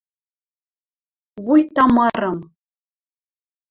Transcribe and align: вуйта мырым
вуйта 1.43 1.83
мырым 1.95 2.37